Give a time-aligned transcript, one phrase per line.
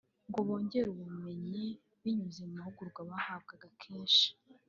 [0.29, 1.65] ngo bongerewe ubumenyi
[2.01, 4.27] binyuze mu mahugurwa bahabwaga kenshi